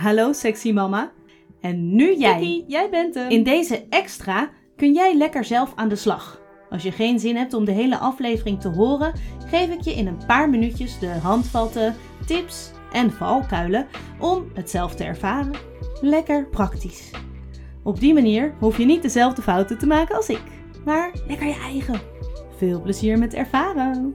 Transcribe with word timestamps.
Hallo 0.00 0.32
sexy 0.32 0.72
mama. 0.72 1.12
En 1.60 1.94
nu 1.94 2.16
jij. 2.16 2.64
Jij 2.66 2.90
bent 2.90 3.14
hem. 3.14 3.30
In 3.30 3.42
deze 3.42 3.84
extra 3.88 4.50
kun 4.76 4.92
jij 4.92 5.16
lekker 5.16 5.44
zelf 5.44 5.72
aan 5.74 5.88
de 5.88 5.96
slag. 5.96 6.40
Als 6.70 6.82
je 6.82 6.92
geen 6.92 7.18
zin 7.18 7.36
hebt 7.36 7.54
om 7.54 7.64
de 7.64 7.72
hele 7.72 7.98
aflevering 7.98 8.60
te 8.60 8.68
horen, 8.68 9.12
geef 9.46 9.70
ik 9.70 9.80
je 9.80 9.94
in 9.94 10.06
een 10.06 10.26
paar 10.26 10.50
minuutjes 10.50 10.98
de 10.98 11.06
handvatten, 11.06 11.94
tips 12.26 12.70
en 12.92 13.12
valkuilen 13.12 13.86
om 14.20 14.50
het 14.54 14.70
zelf 14.70 14.94
te 14.94 15.04
ervaren. 15.04 15.52
Lekker 16.00 16.46
praktisch. 16.46 17.10
Op 17.82 18.00
die 18.00 18.14
manier 18.14 18.54
hoef 18.58 18.78
je 18.78 18.84
niet 18.84 19.02
dezelfde 19.02 19.42
fouten 19.42 19.78
te 19.78 19.86
maken 19.86 20.16
als 20.16 20.28
ik, 20.28 20.42
maar 20.84 21.12
lekker 21.26 21.46
je 21.46 21.60
eigen. 21.62 22.00
Veel 22.56 22.82
plezier 22.82 23.18
met 23.18 23.34
ervaren. 23.34 24.14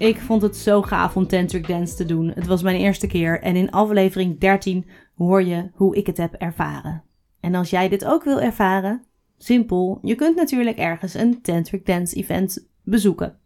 Ik 0.00 0.20
vond 0.20 0.42
het 0.42 0.56
zo 0.56 0.82
gaaf 0.82 1.16
om 1.16 1.26
tantric 1.26 1.66
dance 1.66 1.94
te 1.94 2.04
doen. 2.04 2.32
Het 2.34 2.46
was 2.46 2.62
mijn 2.62 2.76
eerste 2.76 3.06
keer 3.06 3.40
en 3.40 3.56
in 3.56 3.70
aflevering 3.70 4.38
13 4.38 4.86
hoor 5.16 5.42
je 5.42 5.70
hoe 5.74 5.96
ik 5.96 6.06
het 6.06 6.16
heb 6.16 6.34
ervaren. 6.34 7.02
En 7.40 7.54
als 7.54 7.70
jij 7.70 7.88
dit 7.88 8.04
ook 8.04 8.24
wil 8.24 8.40
ervaren, 8.40 9.04
simpel, 9.38 9.98
je 10.02 10.14
kunt 10.14 10.36
natuurlijk 10.36 10.78
ergens 10.78 11.14
een 11.14 11.42
tantric 11.42 11.86
dance 11.86 12.16
event 12.16 12.68
bezoeken. 12.82 13.38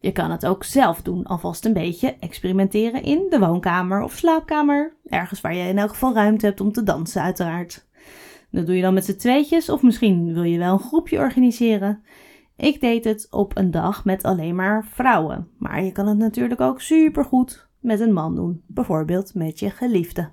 Je 0.00 0.12
kan 0.12 0.30
het 0.30 0.46
ook 0.46 0.64
zelf 0.64 1.02
doen, 1.02 1.24
alvast 1.24 1.64
een 1.64 1.72
beetje 1.72 2.16
experimenteren 2.20 3.02
in 3.02 3.26
de 3.30 3.38
woonkamer 3.38 4.02
of 4.02 4.12
slaapkamer. 4.12 4.96
Ergens 5.04 5.40
waar 5.40 5.54
je 5.54 5.68
in 5.68 5.78
elk 5.78 5.90
geval 5.90 6.14
ruimte 6.14 6.46
hebt 6.46 6.60
om 6.60 6.72
te 6.72 6.82
dansen, 6.82 7.22
uiteraard. 7.22 7.86
Dat 8.50 8.66
doe 8.66 8.76
je 8.76 8.82
dan 8.82 8.94
met 8.94 9.04
z'n 9.04 9.16
tweetjes 9.16 9.68
of 9.68 9.82
misschien 9.82 10.34
wil 10.34 10.42
je 10.42 10.58
wel 10.58 10.72
een 10.72 10.78
groepje 10.78 11.18
organiseren. 11.18 12.02
Ik 12.56 12.80
deed 12.80 13.04
het 13.04 13.26
op 13.30 13.56
een 13.56 13.70
dag 13.70 14.04
met 14.04 14.22
alleen 14.22 14.54
maar 14.54 14.84
vrouwen. 14.84 15.48
Maar 15.58 15.82
je 15.82 15.92
kan 15.92 16.06
het 16.06 16.18
natuurlijk 16.18 16.60
ook 16.60 16.80
supergoed 16.80 17.68
met 17.80 18.00
een 18.00 18.12
man 18.12 18.34
doen. 18.34 18.62
Bijvoorbeeld 18.66 19.34
met 19.34 19.58
je 19.58 19.70
geliefde. 19.70 20.30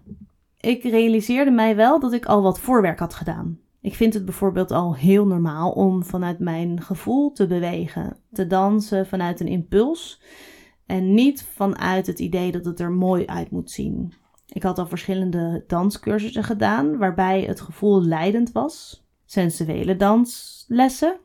Ik 0.59 0.84
realiseerde 0.84 1.52
mij 1.52 1.76
wel 1.76 1.99
dat 1.99 2.13
ik 2.13 2.26
al 2.26 2.41
wat 2.41 2.60
voorwerk 2.60 2.99
had 2.99 3.13
gedaan. 3.13 3.60
Ik 3.82 3.96
vind 3.96 4.13
het 4.13 4.26
bijvoorbeeld 4.26 4.71
al 4.71 4.96
heel 4.96 5.27
normaal 5.27 5.71
om 5.71 6.04
vanuit 6.04 6.40
mijn 6.40 6.82
gevoel 6.82 7.32
te 7.32 7.48
bewegen, 7.48 8.18
te 8.32 8.48
dansen 8.48 9.08
vanuit 9.08 9.40
een 9.40 9.48
impuls 9.48 10.21
en 10.85 11.13
niet 11.13 11.43
vanuit 11.43 12.08
het 12.08 12.20
idee 12.20 12.52
dat 12.52 12.65
het 12.65 12.80
er 12.80 12.91
mooi 12.91 13.26
uit 13.26 13.52
moet 13.52 13.71
zien. 13.71 14.13
Ik 14.48 14.63
had 14.63 14.80
al 14.80 14.87
verschillende 14.87 15.63
danscursussen 15.68 16.43
gedaan 16.43 16.98
waarbij 16.98 17.41
het 17.41 17.62
gevoel 17.62 18.04
leidend 18.04 18.52
was, 18.52 19.05
sensuele 19.26 19.96
danslessen. 19.96 21.20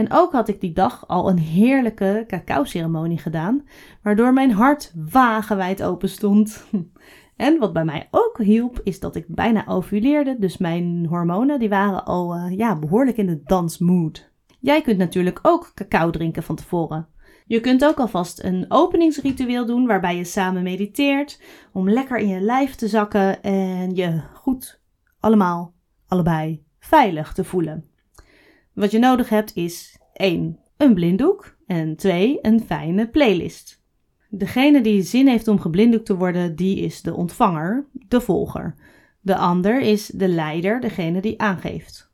En 0.00 0.12
ook 0.12 0.32
had 0.32 0.48
ik 0.48 0.60
die 0.60 0.72
dag 0.72 1.08
al 1.08 1.28
een 1.28 1.38
heerlijke 1.38 2.24
cacao-ceremonie 2.26 3.18
gedaan, 3.18 3.64
waardoor 4.02 4.32
mijn 4.32 4.52
hart 4.52 4.92
wagenwijd 5.10 5.82
open 5.82 6.08
stond. 6.08 6.64
En 7.36 7.58
wat 7.58 7.72
bij 7.72 7.84
mij 7.84 8.08
ook 8.10 8.38
hielp, 8.38 8.80
is 8.84 9.00
dat 9.00 9.14
ik 9.14 9.24
bijna 9.28 9.66
ovuleerde. 9.66 10.36
Dus 10.38 10.58
mijn 10.58 11.06
hormonen 11.06 11.58
die 11.58 11.68
waren 11.68 12.04
al 12.04 12.36
uh, 12.36 12.56
ja, 12.56 12.78
behoorlijk 12.78 13.16
in 13.16 13.26
de 13.26 13.42
dansmood. 13.44 14.30
Jij 14.58 14.82
kunt 14.82 14.98
natuurlijk 14.98 15.38
ook 15.42 15.72
cacao 15.74 16.10
drinken 16.10 16.42
van 16.42 16.56
tevoren. 16.56 17.08
Je 17.46 17.60
kunt 17.60 17.84
ook 17.84 17.98
alvast 17.98 18.42
een 18.42 18.64
openingsritueel 18.68 19.66
doen 19.66 19.86
waarbij 19.86 20.16
je 20.16 20.24
samen 20.24 20.62
mediteert 20.62 21.42
om 21.72 21.90
lekker 21.90 22.18
in 22.18 22.28
je 22.28 22.40
lijf 22.40 22.74
te 22.74 22.88
zakken 22.88 23.42
en 23.42 23.94
je 23.94 24.20
goed 24.34 24.80
allemaal, 25.20 25.74
allebei 26.06 26.64
veilig 26.78 27.32
te 27.32 27.44
voelen. 27.44 27.89
Wat 28.72 28.90
je 28.90 28.98
nodig 28.98 29.28
hebt 29.28 29.56
is 29.56 29.98
1. 30.12 30.58
Een 30.76 30.94
blinddoek 30.94 31.56
en 31.66 31.96
2. 31.96 32.38
Een 32.42 32.60
fijne 32.60 33.08
playlist. 33.08 33.82
Degene 34.28 34.80
die 34.80 35.02
zin 35.02 35.28
heeft 35.28 35.48
om 35.48 35.60
geblinddoekt 35.60 36.06
te 36.06 36.16
worden, 36.16 36.56
die 36.56 36.76
is 36.76 37.02
de 37.02 37.14
ontvanger, 37.14 37.86
de 37.92 38.20
volger. 38.20 38.74
De 39.20 39.36
ander 39.36 39.80
is 39.80 40.06
de 40.06 40.28
leider, 40.28 40.80
degene 40.80 41.20
die 41.20 41.40
aangeeft. 41.40 42.10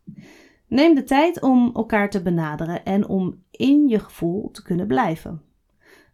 Neem 0.68 0.94
de 0.94 1.04
tijd 1.04 1.42
om 1.42 1.70
elkaar 1.74 2.10
te 2.10 2.22
benaderen 2.22 2.84
en 2.84 3.08
om 3.08 3.42
in 3.50 3.88
je 3.88 3.98
gevoel 3.98 4.50
te 4.50 4.62
kunnen 4.62 4.86
blijven. 4.86 5.42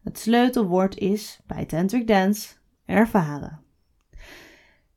Het 0.03 0.19
sleutelwoord 0.19 0.99
is 0.99 1.41
bij 1.47 1.65
Tantric 1.65 2.07
Dance 2.07 2.55
ervaren. 2.85 3.61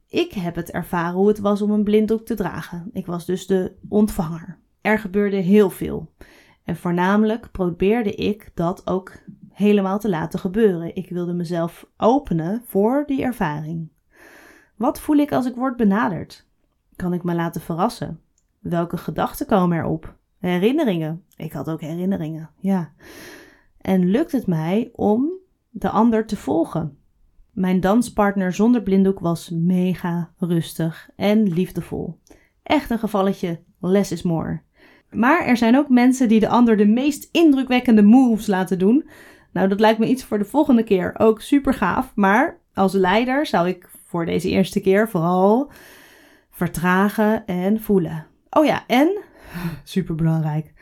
Ik 0.07 0.31
heb 0.31 0.55
het 0.55 0.71
ervaren 0.71 1.15
hoe 1.15 1.27
het 1.27 1.39
was 1.39 1.61
om 1.61 1.71
een 1.71 1.83
blinddoek 1.83 2.25
te 2.25 2.35
dragen. 2.35 2.89
Ik 2.93 3.05
was 3.05 3.25
dus 3.25 3.47
de 3.47 3.75
ontvanger. 3.89 4.63
Er 4.85 4.99
gebeurde 4.99 5.35
heel 5.35 5.69
veel. 5.69 6.11
En 6.63 6.75
voornamelijk 6.75 7.51
probeerde 7.51 8.15
ik 8.15 8.51
dat 8.53 8.87
ook 8.87 9.13
helemaal 9.51 9.99
te 9.99 10.09
laten 10.09 10.39
gebeuren. 10.39 10.95
Ik 10.95 11.09
wilde 11.09 11.33
mezelf 11.33 11.87
openen 11.97 12.61
voor 12.65 13.03
die 13.07 13.23
ervaring. 13.23 13.89
Wat 14.75 14.99
voel 14.99 15.15
ik 15.15 15.31
als 15.31 15.45
ik 15.45 15.55
word 15.55 15.75
benaderd? 15.75 16.47
Kan 16.95 17.13
ik 17.13 17.23
me 17.23 17.33
laten 17.33 17.61
verrassen? 17.61 18.19
Welke 18.59 18.97
gedachten 18.97 19.45
komen 19.45 19.77
erop? 19.77 20.15
Herinneringen. 20.39 21.23
Ik 21.35 21.51
had 21.51 21.69
ook 21.69 21.81
herinneringen, 21.81 22.49
ja. 22.59 22.93
En 23.81 24.09
lukt 24.09 24.31
het 24.31 24.47
mij 24.47 24.91
om 24.93 25.31
de 25.69 25.89
ander 25.89 26.25
te 26.25 26.37
volgen? 26.37 26.97
Mijn 27.51 27.79
danspartner 27.79 28.53
zonder 28.53 28.81
blinddoek 28.81 29.19
was 29.19 29.49
mega 29.49 30.31
rustig 30.37 31.09
en 31.15 31.43
liefdevol. 31.43 32.19
Echt 32.63 32.89
een 32.89 32.99
gevalletje 32.99 33.59
less 33.79 34.11
is 34.11 34.21
more. 34.21 34.63
Maar 35.11 35.45
er 35.45 35.57
zijn 35.57 35.77
ook 35.77 35.89
mensen 35.89 36.27
die 36.27 36.39
de 36.39 36.47
ander 36.47 36.77
de 36.77 36.85
meest 36.85 37.29
indrukwekkende 37.31 38.01
moves 38.01 38.47
laten 38.47 38.79
doen, 38.79 39.09
nou, 39.55 39.67
dat 39.67 39.79
lijkt 39.79 39.99
me 39.99 40.07
iets 40.07 40.23
voor 40.23 40.37
de 40.37 40.45
volgende 40.45 40.83
keer. 40.83 41.13
Ook 41.17 41.41
super 41.41 41.73
gaaf. 41.73 42.11
Maar 42.15 42.59
als 42.73 42.93
leider 42.93 43.45
zou 43.45 43.67
ik 43.67 43.89
voor 44.05 44.25
deze 44.25 44.49
eerste 44.49 44.79
keer 44.79 45.09
vooral 45.09 45.71
vertragen 46.49 47.45
en 47.45 47.81
voelen. 47.81 48.27
Oh 48.49 48.65
ja, 48.65 48.83
en 48.87 49.17
super 49.83 50.15
belangrijk. 50.15 50.73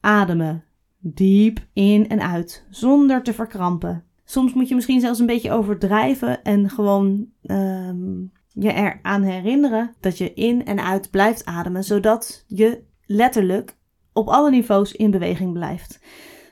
Ademen. 0.00 0.64
Diep 0.98 1.66
in 1.72 2.08
en 2.08 2.20
uit, 2.20 2.66
zonder 2.70 3.22
te 3.22 3.34
verkrampen. 3.34 4.04
Soms 4.24 4.52
moet 4.52 4.68
je 4.68 4.74
misschien 4.74 5.00
zelfs 5.00 5.18
een 5.18 5.26
beetje 5.26 5.52
overdrijven 5.52 6.42
en 6.42 6.70
gewoon 6.70 7.26
um, 7.42 8.32
je 8.48 8.72
eraan 8.72 9.22
herinneren 9.22 9.94
dat 10.00 10.18
je 10.18 10.34
in 10.34 10.64
en 10.64 10.84
uit 10.84 11.10
blijft 11.10 11.44
ademen, 11.44 11.84
zodat 11.84 12.44
je 12.46 12.82
letterlijk 13.06 13.76
op 14.12 14.28
alle 14.28 14.50
niveaus 14.50 14.92
in 14.92 15.10
beweging 15.10 15.52
blijft. 15.52 16.00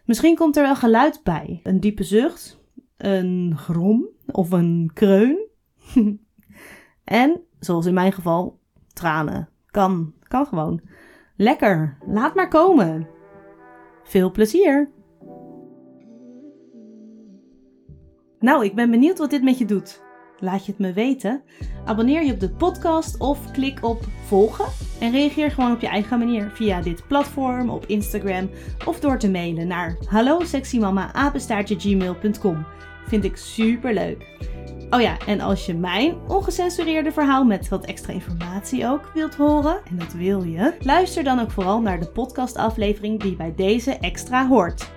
Misschien 0.04 0.37
komt 0.37 0.56
er 0.56 0.62
wel 0.62 0.76
geluid 0.76 1.20
bij. 1.22 1.60
Een 1.62 1.81
diepe 1.81 2.03
zucht, 2.03 2.60
een 2.97 3.54
grom 3.56 4.09
of 4.26 4.50
een 4.50 4.91
kreun. 4.94 5.48
en, 7.04 7.41
zoals 7.59 7.87
in 7.87 7.94
mijn 7.94 8.12
geval, 8.12 8.59
tranen. 8.93 9.48
Kan, 9.66 10.14
kan 10.22 10.47
gewoon. 10.47 10.81
Lekker, 11.37 11.98
laat 12.06 12.34
maar 12.34 12.48
komen. 12.48 13.09
Veel 14.03 14.31
plezier. 14.31 14.91
Nou, 18.38 18.64
ik 18.64 18.75
ben 18.75 18.91
benieuwd 18.91 19.19
wat 19.19 19.31
dit 19.31 19.43
met 19.43 19.59
je 19.59 19.64
doet. 19.64 20.03
Laat 20.40 20.66
je 20.66 20.72
het 20.72 20.80
me 20.80 20.92
weten. 20.92 21.42
Abonneer 21.84 22.24
je 22.24 22.32
op 22.32 22.40
de 22.40 22.50
podcast 22.50 23.18
of 23.18 23.50
klik 23.50 23.84
op 23.84 24.04
volgen. 24.26 24.66
En 25.00 25.10
reageer 25.10 25.50
gewoon 25.50 25.72
op 25.72 25.80
je 25.80 25.86
eigen 25.86 26.18
manier 26.18 26.50
via 26.54 26.80
dit 26.80 27.06
platform, 27.06 27.70
op 27.70 27.86
Instagram 27.86 28.50
of 28.86 29.00
door 29.00 29.18
te 29.18 29.30
mailen 29.30 29.66
naar 29.66 29.96
hallo 30.08 30.40
Vind 33.06 33.24
ik 33.24 33.36
super 33.36 33.94
leuk. 33.94 34.52
Oh 34.90 35.00
ja, 35.00 35.18
en 35.26 35.40
als 35.40 35.66
je 35.66 35.74
mijn 35.74 36.16
ongecensureerde 36.28 37.12
verhaal 37.12 37.44
met 37.44 37.68
wat 37.68 37.84
extra 37.84 38.12
informatie 38.12 38.86
ook 38.86 39.10
wilt 39.14 39.34
horen, 39.34 39.80
en 39.90 39.98
dat 39.98 40.12
wil 40.12 40.42
je, 40.42 40.74
luister 40.80 41.24
dan 41.24 41.40
ook 41.40 41.50
vooral 41.50 41.80
naar 41.80 42.00
de 42.00 42.08
podcastaflevering 42.08 43.20
die 43.20 43.36
bij 43.36 43.54
deze 43.56 43.90
extra 43.90 44.48
hoort. 44.48 44.94